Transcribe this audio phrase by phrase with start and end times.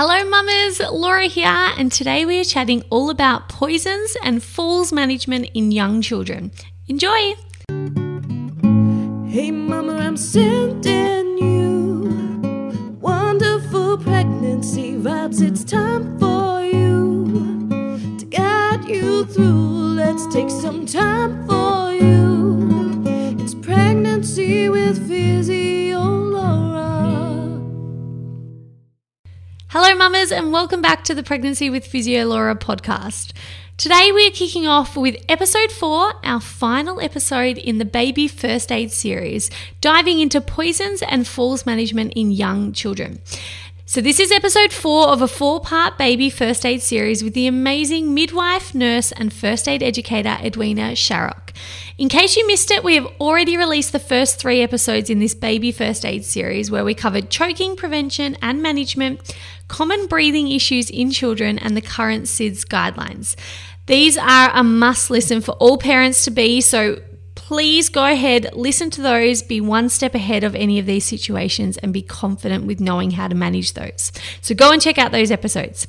[0.00, 0.78] Hello, mamas.
[0.78, 6.02] Laura here, and today we are chatting all about poisons and falls management in young
[6.02, 6.52] children.
[6.86, 7.34] Enjoy!
[9.28, 15.42] Hey, mama, I'm sending you wonderful pregnancy vibes.
[15.42, 17.66] It's time for you
[18.20, 19.96] to guide you through.
[19.96, 23.02] Let's take some time for you.
[23.40, 25.87] It's pregnancy with Physio
[29.80, 33.30] Hello, mamas, and welcome back to the Pregnancy with Physio Laura podcast.
[33.76, 38.72] Today, we are kicking off with episode four, our final episode in the baby first
[38.72, 43.20] aid series, diving into poisons and falls management in young children.
[43.86, 47.46] So, this is episode four of a four part baby first aid series with the
[47.46, 51.52] amazing midwife, nurse, and first aid educator Edwina Sharrock.
[51.96, 55.34] In case you missed it, we have already released the first three episodes in this
[55.34, 59.34] baby first aid series where we covered choking prevention and management,
[59.68, 63.36] common breathing issues in children, and the current SIDS guidelines.
[63.86, 67.00] These are a must listen for all parents to be, so
[67.34, 71.78] please go ahead, listen to those, be one step ahead of any of these situations,
[71.78, 74.12] and be confident with knowing how to manage those.
[74.42, 75.86] So go and check out those episodes.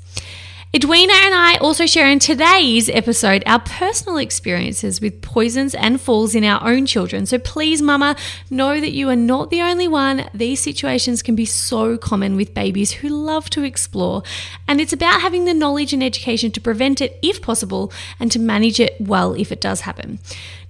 [0.72, 6.36] Edwina and I also share in today's episode our personal experiences with poisons and falls
[6.36, 7.26] in our own children.
[7.26, 8.16] So please, Mama,
[8.52, 10.30] know that you are not the only one.
[10.32, 14.22] These situations can be so common with babies who love to explore,
[14.68, 18.38] and it's about having the knowledge and education to prevent it if possible and to
[18.38, 20.20] manage it well if it does happen.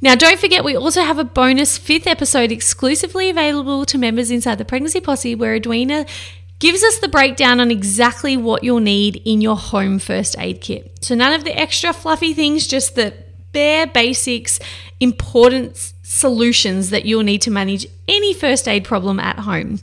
[0.01, 4.59] Now, don't forget, we also have a bonus fifth episode exclusively available to members inside
[4.59, 6.05] the Pregnancy Posse where Edwina
[6.59, 10.99] gives us the breakdown on exactly what you'll need in your home first aid kit.
[11.01, 13.13] So, none of the extra fluffy things, just the
[13.51, 14.59] bare basics,
[14.99, 19.79] important solutions that you'll need to manage any first aid problem at home.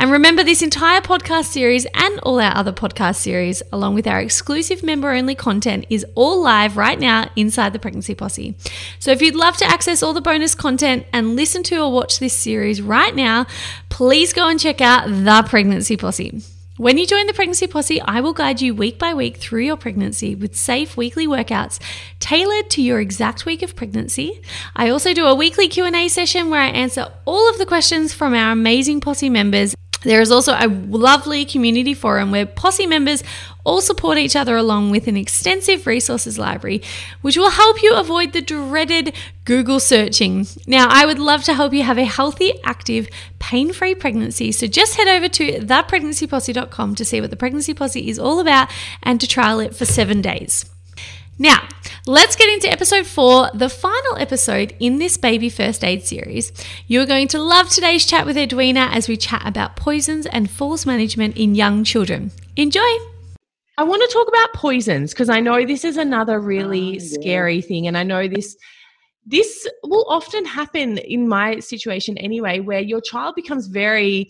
[0.00, 4.20] And remember, this entire podcast series and all our other podcast series, along with our
[4.20, 8.54] exclusive member only content, is all live right now inside the Pregnancy Posse.
[9.00, 12.20] So if you'd love to access all the bonus content and listen to or watch
[12.20, 13.46] this series right now,
[13.88, 16.42] please go and check out the Pregnancy Posse.
[16.76, 19.76] When you join the Pregnancy Posse, I will guide you week by week through your
[19.76, 21.80] pregnancy with safe weekly workouts
[22.20, 24.40] tailored to your exact week of pregnancy.
[24.76, 28.32] I also do a weekly Q&A session where I answer all of the questions from
[28.32, 33.22] our amazing Posse members there is also a lovely community forum where Posse members
[33.64, 36.80] all support each other along with an extensive resources library,
[37.20, 39.14] which will help you avoid the dreaded
[39.44, 40.46] Google searching.
[40.66, 43.08] Now, I would love to help you have a healthy, active,
[43.38, 44.52] pain free pregnancy.
[44.52, 48.70] So just head over to thepregnancyposse.com to see what the Pregnancy Posse is all about
[49.02, 50.64] and to trial it for seven days.
[51.40, 51.68] Now,
[52.04, 56.52] let's get into episode four, the final episode in this baby first aid series.
[56.88, 60.84] You're going to love today's chat with Edwina as we chat about poisons and falls
[60.84, 62.32] management in young children.
[62.56, 62.80] Enjoy!
[63.76, 67.20] I want to talk about poisons because I know this is another really oh, yeah.
[67.20, 68.56] scary thing, and I know this
[69.24, 74.28] this will often happen in my situation anyway, where your child becomes very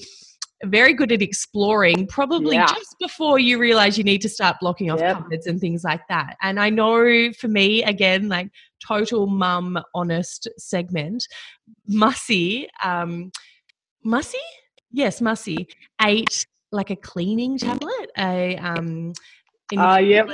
[0.64, 2.66] very good at exploring probably yeah.
[2.66, 5.16] just before you realize you need to start blocking off yep.
[5.16, 8.50] cupboards and things like that and i know for me again like
[8.84, 11.26] total mum honest segment
[11.86, 13.30] mussy um
[14.04, 14.36] mussy
[14.90, 15.66] yes mussy
[16.02, 19.12] ate like a cleaning tablet a um
[19.76, 20.28] uh, yep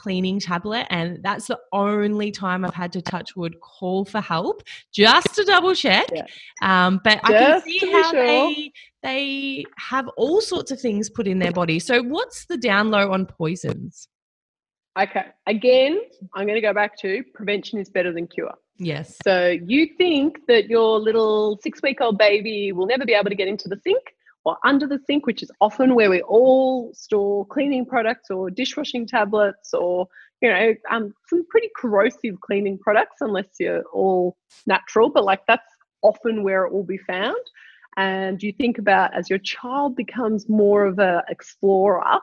[0.00, 4.62] cleaning tablet, and that's the only time I've had to touch wood call for help
[4.92, 6.06] just to double check.
[6.12, 6.26] Yeah.
[6.62, 8.26] Um, but just I can see how sure.
[8.26, 8.72] they
[9.02, 11.78] they have all sorts of things put in their body.
[11.78, 14.08] So, what's the down low on poisons?
[14.98, 16.00] Okay, again,
[16.34, 18.54] I'm going to go back to prevention is better than cure.
[18.76, 19.18] Yes.
[19.22, 23.36] So you think that your little six week old baby will never be able to
[23.36, 24.02] get into the sink?
[24.44, 29.06] Or under the sink, which is often where we all store cleaning products or dishwashing
[29.06, 30.06] tablets or
[30.40, 34.36] you know um, some pretty corrosive cleaning products unless you're all
[34.66, 35.66] natural but like that's
[36.02, 37.36] often where it will be found.
[37.96, 42.20] And you think about as your child becomes more of an explorer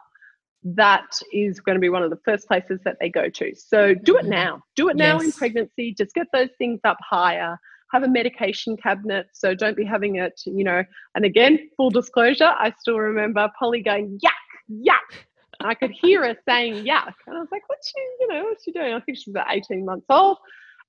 [0.63, 3.53] that is going to be one of the first places that they go to.
[3.55, 4.29] So do it mm-hmm.
[4.29, 4.61] now.
[4.75, 5.25] Do it now yes.
[5.25, 5.93] in pregnancy.
[5.93, 7.59] Just get those things up higher
[7.91, 9.27] have a medication cabinet.
[9.33, 10.83] So don't be having it, you know.
[11.15, 15.17] And again, full disclosure, I still remember Polly going, yuck, yuck.
[15.59, 17.13] And I could hear her saying yuck.
[17.25, 18.93] And I was like, what's she, you know, what's she doing?
[18.93, 20.37] I think she was about 18 months old.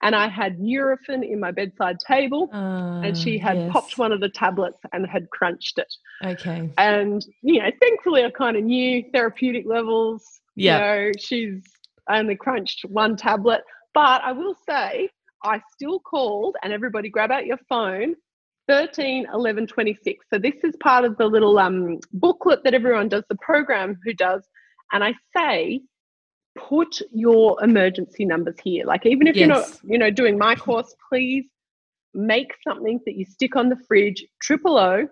[0.00, 3.73] And I had Nurofen in my bedside table, uh, and she had yes.
[3.73, 5.93] popped one of the tablets and had crunched it.
[6.25, 6.71] Okay.
[6.79, 10.41] And, you know, thankfully I kind of knew therapeutic levels.
[10.55, 10.77] Yeah.
[10.77, 11.65] You know, she's
[12.09, 13.62] only crunched one tablet.
[13.93, 15.11] But I will say,
[15.44, 18.14] I still called and everybody grab out your phone
[18.69, 20.26] 13, 11, 26.
[20.32, 24.12] So this is part of the little um, booklet that everyone does the program who
[24.12, 24.43] does.
[24.93, 25.81] And I say,
[26.56, 28.85] put your emergency numbers here.
[28.85, 31.46] Like even if you're not, you know, doing my course, please
[32.14, 35.08] make something that you stick on the fridge, triple O,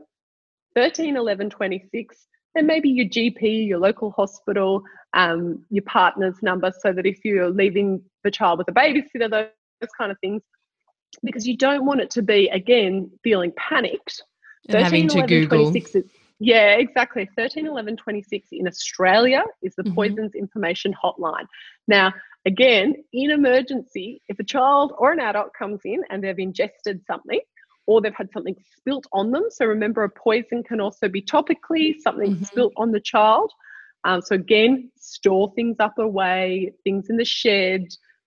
[0.75, 2.17] 13, 11, 26.
[2.55, 4.82] Then maybe your GP, your local hospital,
[5.14, 9.50] um, your partner's number, so that if you're leaving the child with a babysitter,
[9.99, 10.43] kind of things,
[11.23, 14.23] because you don't want it to be again feeling panicked.
[14.69, 15.70] And having to 11, Google.
[15.70, 16.05] 26 is,
[16.40, 17.28] yeah, exactly.
[17.37, 19.94] 13, 11, 26 in Australia is the Mhm.
[19.94, 21.46] Poisons Information Hotline.
[21.88, 22.12] Now,
[22.46, 27.40] again, in emergency, if a child or an adult comes in and they've ingested something
[27.87, 31.94] or they've had something spilt on them, so remember a poison can also be topically,
[32.00, 32.44] something Mhm.
[32.44, 33.52] spilt on the child.
[34.05, 37.87] Um, so, again, store things up away, things in the shed.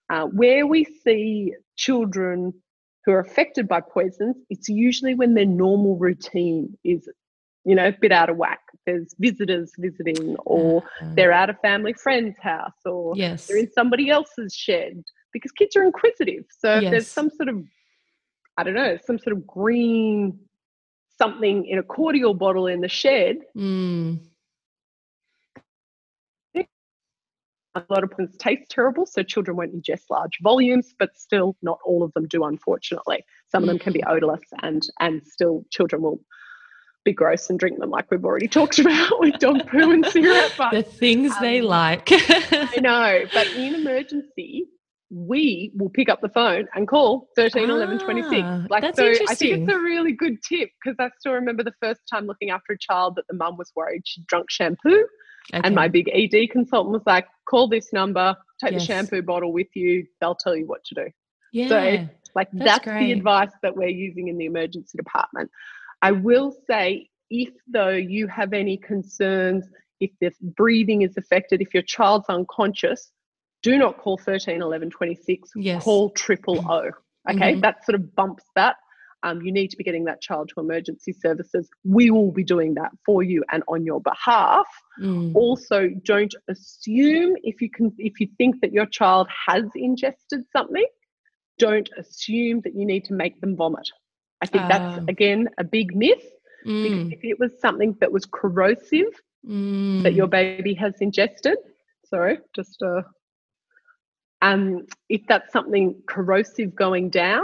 [0.10, 2.52] Uh, where we see children
[3.06, 7.08] who are affected by poisons, it's usually when their normal routine is,
[7.64, 8.60] you know, a bit out of whack.
[8.86, 13.46] There's visitors visiting, or Uh, they're at a family friend's house, or yes.
[13.48, 16.46] they're in somebody else's shed because kids are inquisitive.
[16.58, 16.92] So if Yes.
[16.92, 17.64] there's some sort of,
[18.58, 20.40] I don't know, some sort of green
[21.18, 24.20] something in a cordial bottle in the shed, Mm.
[27.90, 31.80] A lot of poisons taste terrible, so children won't ingest large volumes, but still not
[31.86, 33.24] all of them do, unfortunately.
[33.52, 34.12] Some of them can be Mm.
[34.12, 36.20] odorless and and still children will
[37.06, 40.52] be gross and drink them like we've already talked about with dog poo and cigarette
[40.72, 42.10] the things they um, like.
[42.12, 44.68] I know, but in emergency,
[45.10, 48.32] we will pick up the phone and call 13 11 26.
[48.46, 51.64] Ah, Like that's so I think it's a really good tip because I still remember
[51.64, 55.06] the first time looking after a child that the mum was worried she'd drunk shampoo
[55.54, 58.82] and my big ED consultant was like, call this number, take Yes.
[58.82, 61.08] the shampoo bottle with you, they'll tell you what to do.
[61.52, 61.68] yeah.
[61.70, 65.50] So, Like That's that's, the advice that we're using in the emergency department.
[66.04, 69.68] I will say, if though you have any concerns,
[70.00, 73.12] if the breathing is affected, if your child's unconscious,
[73.64, 75.50] do not call 13, 11, 26.
[75.56, 75.84] Yes.
[75.84, 76.92] Call triple O.
[77.30, 77.62] Okay, Mhm.
[77.62, 78.78] that sort of bumps that.
[79.24, 81.70] Um, you need to be getting that child to emergency services.
[81.84, 84.68] We will be doing that for you and on your behalf
[85.00, 85.32] Mm.
[85.34, 90.86] also don't assume if you can if you think that your child has ingested something
[91.58, 93.88] don't assume that you need to make them vomit
[94.42, 95.06] i think that's Ah.
[95.08, 96.26] again a big myth
[96.82, 97.12] because Mm.
[97.12, 99.12] if it was something that was corrosive
[100.04, 100.16] that Mm.
[100.16, 101.58] your baby has ingested
[101.92, 103.02] sorry just uh
[104.42, 107.44] um if that's something corrosive going down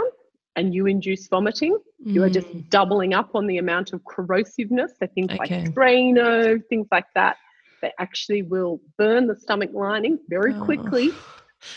[0.56, 1.78] and you induce vomiting
[2.12, 2.68] you are just Mm.
[2.70, 4.90] doubling up on the amount of corrosiveness.
[4.98, 5.38] So things Okay.
[5.38, 7.36] like Drano, things like that,
[7.82, 10.64] they actually will burn the stomach lining very Oh.
[10.64, 11.10] quickly.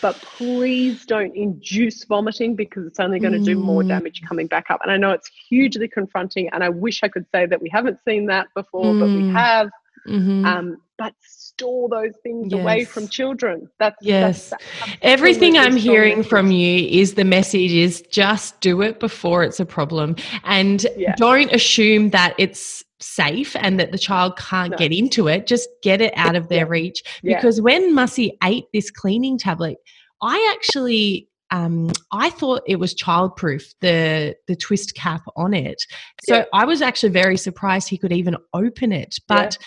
[0.02, 3.88] But please don't induce vomiting because it's only going to do more Mm.
[3.90, 4.80] damage coming back up.
[4.82, 7.98] And I know it's hugely confronting, and I wish I could say that we haven't
[8.08, 9.30] seen that before, but we Mm.
[9.36, 9.70] have.
[10.08, 10.46] Mhm.
[10.46, 13.68] Um, but store those things away from children.
[13.80, 14.50] That's Yes.
[14.52, 14.64] That's
[15.02, 19.66] Everything I'm hearing from you is the message is just do it before it's a
[19.66, 21.16] problem and Yeah.
[21.16, 24.78] don't assume that it's safe and that the child can't No.
[24.78, 25.48] get into it.
[25.48, 27.02] Just get it out of their reach.
[27.24, 27.38] Yeah.
[27.38, 29.78] Because when Mussy ate this cleaning tablet,
[30.22, 35.82] I actually um, I thought it was childproof, the the twist cap on it.
[36.24, 36.46] So Yeah.
[36.54, 39.16] I was actually very surprised he could even open it.
[39.28, 39.58] But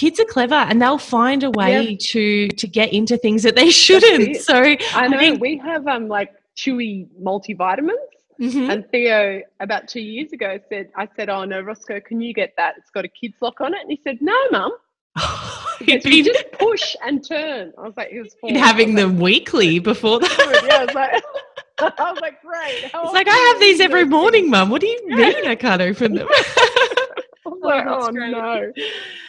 [0.00, 3.70] kids are clever and they'll find a way to to get into things that they
[3.70, 4.36] shouldn't.
[4.36, 4.54] So
[5.02, 6.92] I know think- we have um like chewy
[7.28, 8.06] multivitamins.
[8.40, 8.70] Mhm.
[8.72, 12.50] And Theo, about two years ago, said, I said, Oh no, Roscoe, can you get
[12.56, 12.74] that?
[12.78, 13.80] It's got a kid's lock on it.
[13.82, 14.72] And he said, No, mum.
[15.80, 17.72] He You just push and turn.
[17.78, 18.50] I was like, He was four.
[18.50, 20.62] I was having like, them weekly before that.
[20.68, 21.12] Yeah, I was like,
[22.00, 22.84] I was like, Great.
[22.92, 24.70] How It's like I have these every morning, things?" Mum.
[24.70, 25.16] What do you Yeah.
[25.16, 26.28] mean I can't open them?
[27.84, 28.30] Like, oh great.
[28.30, 28.72] no.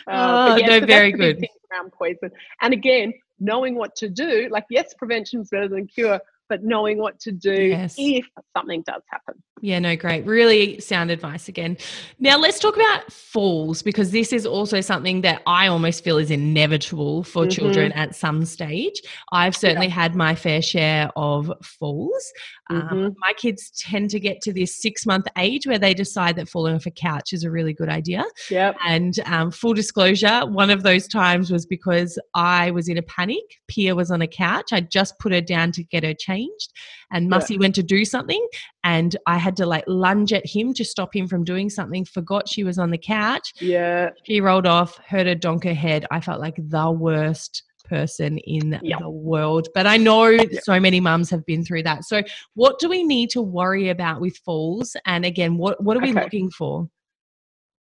[0.08, 1.40] Oh, Uh, but yeah, no, so very good.
[1.40, 2.32] thing around poison.
[2.62, 6.20] And again, knowing what to do, like yes, prevention is better than cure,
[6.50, 7.96] but knowing what to do Yes.
[7.98, 8.26] if
[8.58, 9.36] something does happen.
[9.62, 10.26] Yeah, no, great.
[10.26, 11.76] Really sound advice again.
[12.18, 16.32] Now, let's talk about falls because this is also something that I almost feel is
[16.32, 17.52] inevitable for Mhm.
[17.52, 19.02] children at some stage.
[19.34, 22.32] I've certainly had my fair share of falls.
[22.70, 23.16] Um, Mhm.
[23.18, 26.76] my kids tend to get to this six month age where they decide that falling
[26.76, 28.24] off a couch is a really good idea.
[28.50, 28.78] Yep.
[28.88, 33.44] And um, full disclosure, one of those times was because I was in a panic.
[33.68, 34.72] Pia was on a couch.
[34.72, 36.72] I just put her down to get her changed,
[37.12, 37.58] and Yeah.
[37.58, 38.46] Went to do something,
[38.84, 42.06] and I had to like lunge at him to stop him from doing something.
[42.06, 43.54] Forgot she was on the couch.
[43.60, 44.12] Yeah.
[44.24, 46.06] She rolled off, hurt her donk her head.
[46.12, 49.00] I felt like the worst person in Yep.
[49.00, 49.68] the world.
[49.74, 50.50] But I know Yep.
[50.64, 52.06] so many mums have been through that.
[52.06, 52.22] So,
[52.54, 54.96] what do we need to worry about with falls?
[55.06, 56.88] And again, what what are we looking for?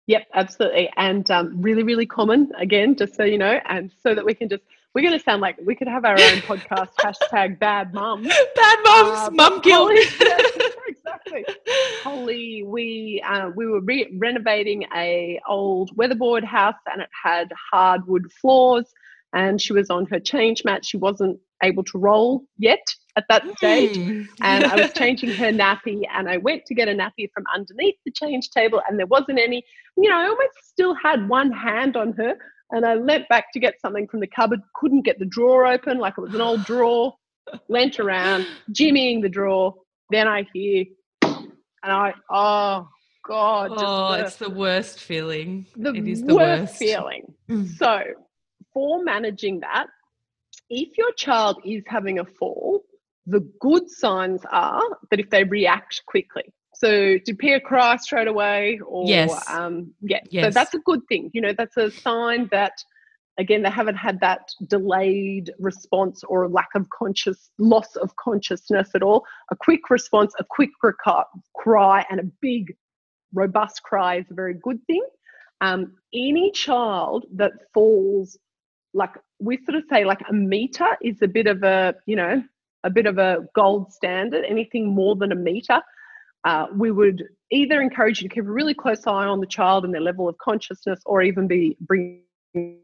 [0.07, 0.89] Yep, absolutely.
[0.95, 4.47] And um, really, really common, again, just so you know, and so that we can
[4.47, 4.63] just,
[4.97, 8.23] we're going to sound like we could have our own podcast, hashtag bad mum.
[8.23, 9.91] Bad mums, Uh, mum but guilt.
[10.19, 10.39] Yeah,
[10.87, 11.45] exactly.
[12.01, 18.23] Holly, we uh, we were re- renovating a old weatherboard house, and it had hardwood
[18.41, 18.91] floors.
[19.33, 20.83] And she was on her change mat.
[20.83, 22.83] She wasn't able to roll yet
[23.17, 23.97] at that stage.
[23.97, 24.25] Mm.
[24.41, 27.97] And I was changing her nappy, and I went to get a nappy from underneath
[28.03, 29.63] the change table, and there wasn't any.
[29.95, 32.35] You know, I almost still had one hand on her,
[32.71, 34.61] and I leant back to get something from the cupboard.
[34.75, 37.13] Couldn't get the drawer open, like it was an old drawer.
[37.69, 39.73] Leant around, jimmying the drawer.
[40.09, 40.85] Then I hear,
[41.21, 41.51] and
[41.83, 42.89] I, oh
[43.25, 45.65] god, oh, the- it's the worst feeling.
[45.75, 46.75] the, it is the worst, worst.
[46.77, 47.33] feeling.
[47.49, 47.67] Mm.
[47.77, 48.01] So,
[48.73, 49.87] for managing that,
[50.69, 52.83] if your child is having a fall,
[53.25, 56.43] the good signs are that if they react quickly.
[56.79, 58.79] So, did Pia cry straight away?
[58.85, 59.49] Or, Yes.
[59.49, 60.19] um, yeah.
[60.43, 61.31] So, that's a good thing.
[61.33, 62.73] You know, that's a sign that,
[63.39, 69.01] again, they haven't had that delayed response or lack of conscious, loss of consciousness at
[69.01, 69.25] all.
[69.51, 70.69] A quick response, a quick
[71.55, 72.75] cry, and a big,
[73.33, 75.03] robust cry is a very good thing.
[75.61, 78.37] Um, any child that falls,
[78.93, 82.43] like we sort of say, like a meter is a bit of a, you know,
[82.83, 84.45] a bit of a gold standard.
[84.45, 85.81] Anything more than a meter,
[86.43, 89.85] uh, we would either encourage you to keep a really close eye on the child
[89.85, 92.77] and their level of consciousness, or even be bringing in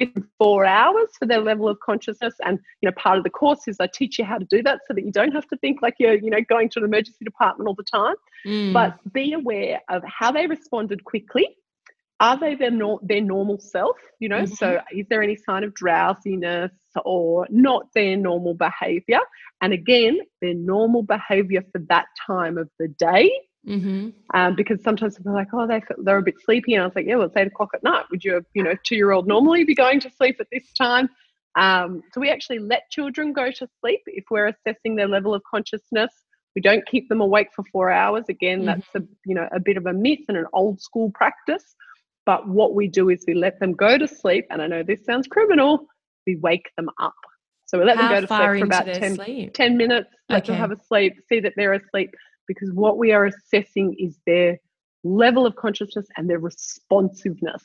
[0.00, 2.34] within four hours for their level of consciousness.
[2.44, 4.80] And you know, part of the course is I teach you how to do that
[4.86, 7.24] so that you don't have to think like you're, you know, going to an emergency
[7.24, 8.14] department all the time
[8.46, 8.72] Mm.
[8.72, 11.56] but be aware of how they responded quickly.
[12.20, 13.96] Are they their, nor- their normal self?
[14.18, 16.72] You know, so is there any sign of drowsiness
[17.04, 19.20] or not their normal behavior?
[19.60, 23.30] And again, their normal behavior for that time of the day.
[23.66, 24.14] Mhm.
[24.34, 26.74] Um, because sometimes they're like, oh, they, they're a bit sleepy.
[26.74, 28.04] And I was like, yeah, well, it's eight o'clock at night.
[28.10, 31.08] Would your, you know, two year old normally be going to sleep at this time?
[31.56, 35.42] Um, so we actually let children go to sleep if we're assessing their level of
[35.48, 36.12] consciousness.
[36.54, 38.24] We don't keep them awake for four hours.
[38.28, 38.66] Again, Mhm.
[38.66, 41.74] that's a you know a bit of a myth and an old school practice.
[42.28, 44.44] But what we do is we let them go to sleep.
[44.50, 45.86] And I know this sounds criminal.
[46.26, 47.14] We wake them up.
[47.64, 49.54] So we let How them go to sleep for about 10, sleep?
[49.54, 52.10] 10 minutes, let them have a sleep, see that they're asleep,
[52.46, 54.58] because what we are assessing is their
[55.04, 57.64] level of consciousness and their responsiveness.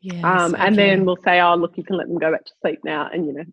[0.00, 2.52] Yes, um, And then we'll say, oh, look, you can let them go back to
[2.62, 3.08] sleep now.
[3.12, 3.44] And, you know,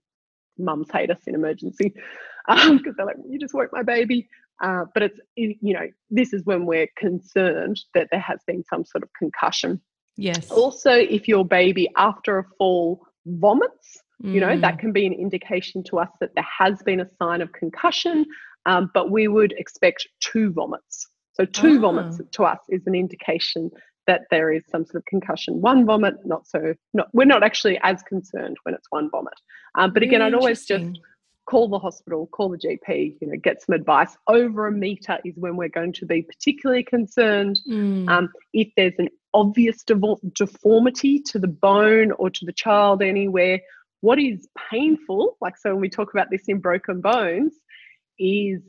[0.57, 1.93] mums hate us in emergency
[2.47, 4.27] because they're like, you just woke my baby.
[4.59, 8.83] Uh, but it's, you know, this is when we're concerned that there has been some
[8.83, 9.79] sort of concussion.
[10.17, 14.61] Yes, Also, if your baby after a fall vomits, you know Mm.
[14.61, 18.25] that can be an indication to us that there has been a sign of concussion
[18.65, 22.23] um, but we would expect two vomits so two vomits Ah.
[22.31, 23.69] to us is an indication
[24.07, 27.77] that there is some sort of concussion one vomit not so not we're not actually
[27.83, 29.35] as concerned when it's one vomit
[29.77, 30.99] um, but again Really i'd always just.
[31.47, 35.33] Call the hospital call the gp you know get some advice over a meter is
[35.37, 38.09] when we're going to be particularly concerned Mm.
[38.09, 43.59] um, if there's an obvious deformity to the bone or to the child anywhere,
[44.01, 47.53] what is painful, like so when we talk about this in broken bones,
[48.17, 48.61] is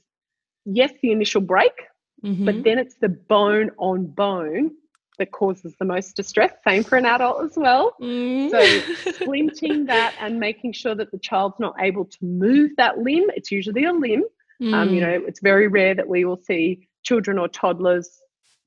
[0.65, 1.73] yes, the initial break,
[2.23, 2.45] Mhm.
[2.45, 4.73] but then it's the bone on bone
[5.19, 6.53] that causes the most distress.
[6.67, 7.95] Same for an adult as well.
[8.01, 8.51] Mm.
[8.51, 8.59] So
[9.13, 13.25] splinting that and making sure that the child's not able to move that limb.
[13.37, 14.25] It's usually a limb.
[14.73, 15.07] Um, you Mm.
[15.21, 18.21] know, it's very rare that we will see children or toddlers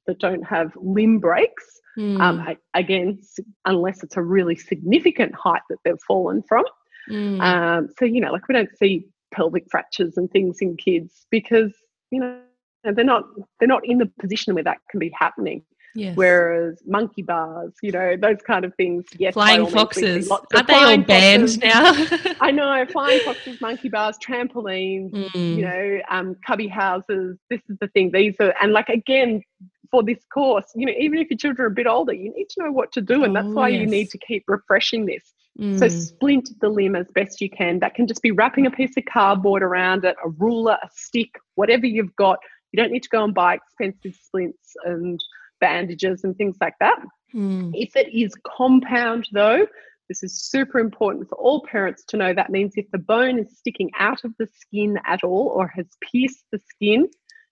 [0.08, 1.80] that don't have limb breaks.
[1.98, 2.48] Um, Mm.
[2.48, 3.20] I, again,
[3.66, 6.64] unless it's a really significant height that they've fallen from.
[7.10, 7.42] Mm.
[7.42, 11.74] Um, so you know, like we don't see pelvic fractures and things in kids because
[12.12, 12.40] you know
[12.84, 13.24] they're not
[13.60, 15.64] they're not in the position where that can be happening.
[15.96, 16.16] Yes.
[16.16, 19.06] Whereas monkey bars, you know, those kind of things.
[19.18, 21.58] Yes, flying all means, we see foxes aren't they all banned foxes.
[21.60, 22.34] now?
[22.42, 25.56] I know flying foxes, monkey bars, trampolines, Mm.
[25.58, 27.38] you know, um, cubby houses.
[27.50, 28.12] This is the thing.
[28.12, 29.42] These are, and like again,
[29.90, 32.50] for this course, you know, even if your children are a bit older, you need
[32.52, 35.34] to know what to do, and that's Oh, why you need to keep refreshing this.
[35.78, 35.92] So Mm.
[35.92, 37.80] splint the limb as best you can.
[37.80, 41.30] That can just be wrapping a piece of cardboard around it, a ruler, a stick,
[41.56, 42.40] whatever you've got.
[42.72, 45.20] You don't need to go and buy expensive splints and
[45.62, 47.00] bandages and things like that.
[47.34, 47.72] Mm.
[47.74, 49.66] If it is compound, though,
[50.10, 52.34] this is super important for all parents to know.
[52.34, 55.86] That means if the bone is sticking out of the skin at all or has
[56.02, 57.08] pierced the skin,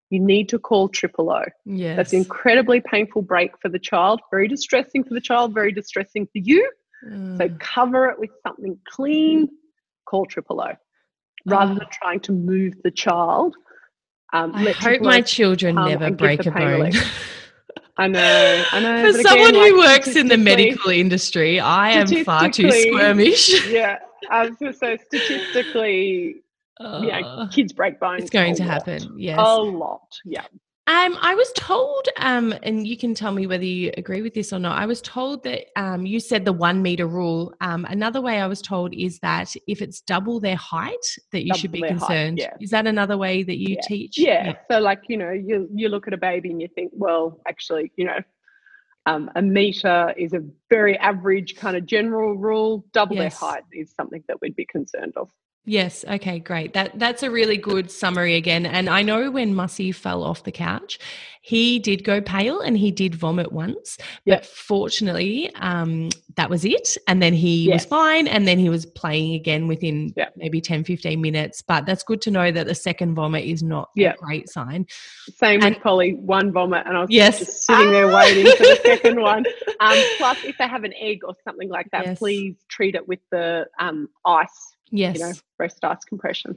[0.10, 1.44] you need to call triple O.
[1.66, 1.96] yes.
[1.96, 6.26] That's an incredibly painful break for the child, very distressing for the child, very distressing
[6.26, 6.70] for you.
[7.38, 7.60] So Mm.
[7.62, 9.48] cover it with something clean,
[10.06, 10.74] call triple O,
[11.46, 11.76] rather Oh.
[11.76, 13.56] than trying to move the child.
[14.34, 16.92] Um, I hope my children never break a bone.
[18.00, 19.12] I know, I know.
[19.12, 23.70] For someone again, who like, works in the medical industry, I am far too squirmish.
[23.72, 23.98] Yeah,
[24.30, 26.36] I was going to say statistically,
[26.80, 28.22] yeah, Uh, kids break bones.
[28.22, 28.72] it's going to lot.
[28.72, 29.14] happen.
[29.18, 29.38] Yes.
[29.40, 30.46] A lot, yeah.
[30.90, 34.52] Um, I was told, um, and you can tell me whether you agree with this
[34.52, 34.76] or not.
[34.82, 37.54] I was told that um, you said the one meter rule.
[37.62, 41.54] Um, another way I was told is that if it's double their height, that you
[41.54, 42.40] should be Double their height, concerned.
[42.40, 42.54] yeah.
[42.60, 43.82] Is that another way that you Yeah.
[43.84, 44.18] teach?
[44.18, 44.54] Yeah.
[44.72, 47.92] So, like, you know, you you look at a baby and you think, well, actually,
[47.96, 48.18] you know,
[49.06, 52.84] um, a meter is a very average kind of general rule.
[52.94, 53.40] Double Yes.
[53.40, 55.30] their height is something that we'd be concerned of.
[55.66, 56.04] Yes.
[56.10, 56.40] Okay.
[56.40, 56.74] Great.
[56.74, 58.66] That that's a really good summary again.
[58.66, 60.98] And I know when Mussy fell off the couch,
[61.42, 63.98] he did go pale and he did vomit once.
[64.26, 64.40] Yep.
[64.42, 66.98] But fortunately, um, that was it.
[67.08, 68.28] And then he was fine.
[68.28, 70.34] And then he was playing again within Yep.
[70.38, 71.62] maybe 10, 15 minutes.
[71.62, 74.16] But that's good to know that the second vomit is not Yep.
[74.16, 74.86] a great sign.
[75.36, 77.40] Same And- with Polly, one vomit, and I was Yes.
[77.40, 79.46] just sitting there waiting for the second one.
[79.80, 82.20] Um, plus, if they have an egg or something like that, Yes.
[82.20, 85.18] please treat it with the um, ice, Yes.
[85.18, 86.56] you know, breast ice compression.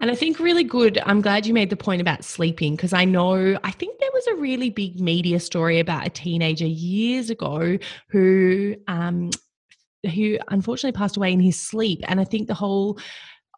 [0.00, 0.98] And I think really good.
[1.04, 4.26] I'm glad you made the point about sleeping because I know, I think there was
[4.28, 7.78] a really big media story about a teenager years ago
[8.10, 9.30] who, um,
[10.14, 12.00] who unfortunately passed away in his sleep.
[12.08, 12.98] And I think the whole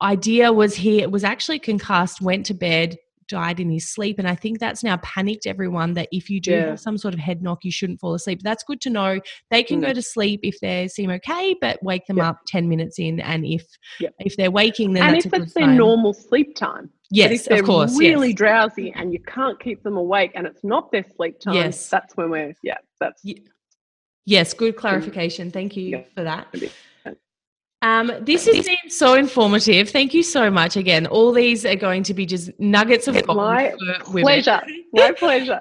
[0.02, 2.96] idea was he was actually concussed, went to bed,
[3.32, 4.18] died in his sleep.
[4.18, 6.66] And I think that's now panicked everyone that if you do Yeah.
[6.66, 8.40] have some sort of head knock, you shouldn't fall asleep.
[8.42, 9.20] That's good to know.
[9.50, 9.94] They can go Mm.
[9.94, 12.26] to sleep if they seem okay, but wake them Yep.
[12.26, 13.20] up 10 minutes in.
[13.20, 13.64] And if
[14.00, 14.14] Yep.
[14.20, 16.90] if they're waking, then and that's if it's their normal sleep time.
[17.10, 17.98] Yes, of course.
[17.98, 18.36] really yes.
[18.36, 21.88] drowsy and you can't keep them awake and it's not their sleep time, Yes.
[21.90, 23.44] that's when we're, yeah, that's Ye-
[24.24, 25.50] Yes, good clarification.
[25.50, 26.02] Thank you Yeah.
[26.14, 26.46] for that.
[27.82, 29.90] Um, this has been so informative.
[29.90, 30.76] Thank you so much.
[30.76, 33.74] Again, all these are going to be just nuggets of gold my
[34.04, 34.62] pleasure.
[34.92, 35.60] My pleasure.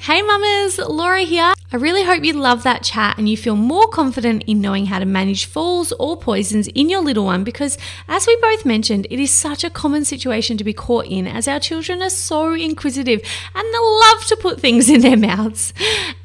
[0.00, 1.52] Hey mamas, Laura here.
[1.72, 4.98] I really hope you love that chat and you feel more confident in knowing how
[4.98, 9.18] to manage falls or poisons in your little one because, as we both mentioned, it
[9.18, 13.22] is such a common situation to be caught in as our children are so inquisitive
[13.54, 15.72] and they love to put things in their mouths.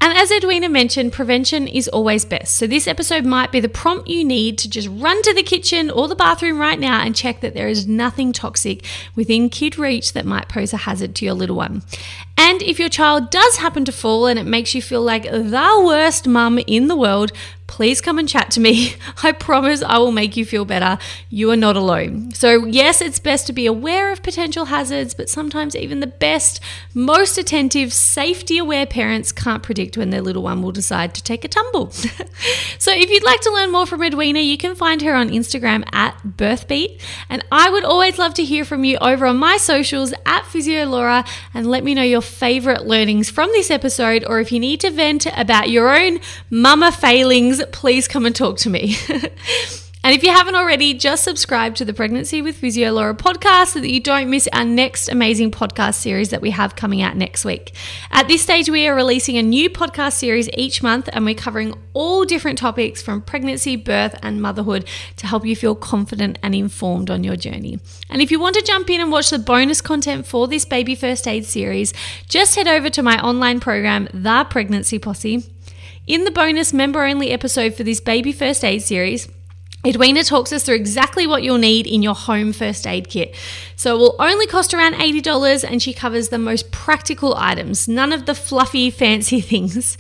[0.02, 2.56] And as Edwina mentioned, prevention is always best.
[2.56, 5.90] So, this episode might be the prompt you need to just run to the kitchen
[5.90, 8.84] or the bathroom right now and check that there is nothing toxic
[9.16, 11.84] within kid reach that might pose a hazard to your little one.
[12.38, 15.84] And if your child does happen to fall and it makes you feel like the
[15.86, 17.32] worst mum in the world,
[17.68, 18.96] please come and chat to me.
[19.24, 20.98] I promise I will make you feel better.
[21.30, 22.32] You are not alone.
[22.34, 26.60] So, yes, it's best to be aware of potential hazards, but sometimes even the best,
[26.94, 31.44] most attentive, safety aware parents can't predict when their little one will decide to take
[31.44, 31.92] a tumble.
[32.80, 35.84] so, if you'd like to learn more from Edwina, you can find her on Instagram
[35.94, 37.02] at birthbeat.
[37.30, 41.28] And I would always love to hear from you over on my socials at PhysioLaura
[41.54, 44.90] and let me know your favorite learnings from this episode, or if you need to
[44.90, 48.96] vent about your own mama failings, please come and talk to me.
[50.08, 53.82] And if you haven't already, just subscribe to the Pregnancy with Physio Laura podcast so
[53.82, 57.44] that you don't miss our next amazing podcast series that we have coming out next
[57.44, 57.76] week.
[58.10, 61.74] At this stage, we are releasing a new podcast series each month and we're covering
[61.94, 67.10] all different topics from pregnancy, birth, and motherhood to help you feel confident and informed
[67.10, 67.78] on your journey.
[68.10, 70.96] And if you want to jump in and watch the bonus content for this baby
[70.96, 71.94] first aid series,
[72.30, 75.44] just head over to my online program, The Pregnancy Posse.
[76.08, 79.28] In the bonus member only episode for this baby first aid series,
[79.86, 83.36] Edwina talks us through exactly what you'll need in your home first aid kit.
[83.76, 88.14] So it will only cost around $80 and she covers the most practical items, none
[88.14, 89.98] of the fluffy, fancy things.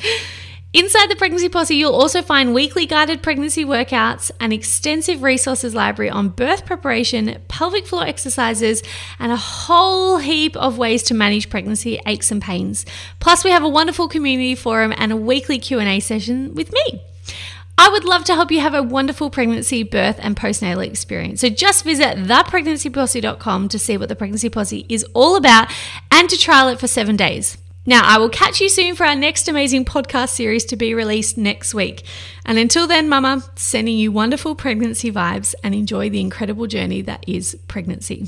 [0.77, 6.11] Inside the Pregnancy Posse, you'll also find weekly guided pregnancy workouts, an extensive resources library
[6.11, 8.83] on birth preparation, pelvic floor exercises,
[9.17, 12.85] and a whole heap of ways to manage pregnancy aches and pains.
[13.19, 17.01] Plus, we have a wonderful community forum and a weekly Q&A session with me.
[17.79, 21.41] I would love to help you have a wonderful pregnancy, birth, and postnatal experience.
[21.41, 25.71] So just visit thepregnancyposse.com to see what the Pregnancy Posse is all about
[26.11, 27.57] and to trial it for seven days.
[27.87, 31.37] Now, I will catch you soon for our next amazing podcast series to be released
[31.37, 32.03] next week.
[32.45, 37.23] And until then, Mama, sending you wonderful pregnancy vibes and enjoy the incredible journey that
[37.25, 38.27] is pregnancy.